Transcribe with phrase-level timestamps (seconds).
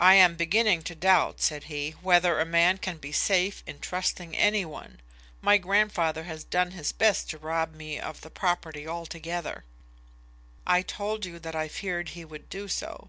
[0.00, 4.36] "I am beginning to doubt," said he, "whether a man can be safe in trusting
[4.36, 4.98] any one.
[5.40, 9.62] My grandfather has done his best to rob me of the property altogether."
[10.66, 13.08] "I told you that I feared he would do so."